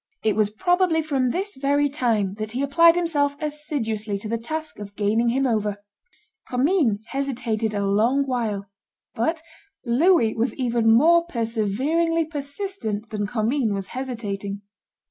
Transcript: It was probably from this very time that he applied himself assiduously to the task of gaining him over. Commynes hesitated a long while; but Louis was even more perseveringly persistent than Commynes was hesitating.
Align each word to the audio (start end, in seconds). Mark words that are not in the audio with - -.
It 0.23 0.35
was 0.35 0.49
probably 0.49 1.03
from 1.03 1.29
this 1.29 1.53
very 1.55 1.87
time 1.87 2.33
that 2.39 2.53
he 2.53 2.63
applied 2.63 2.95
himself 2.95 3.35
assiduously 3.39 4.17
to 4.17 4.27
the 4.27 4.39
task 4.39 4.79
of 4.79 4.95
gaining 4.95 5.29
him 5.29 5.45
over. 5.45 5.77
Commynes 6.49 7.01
hesitated 7.09 7.75
a 7.75 7.85
long 7.85 8.25
while; 8.25 8.65
but 9.13 9.43
Louis 9.85 10.33
was 10.33 10.55
even 10.55 10.89
more 10.89 11.27
perseveringly 11.27 12.25
persistent 12.25 13.11
than 13.11 13.27
Commynes 13.27 13.73
was 13.75 13.87
hesitating. 13.89 14.63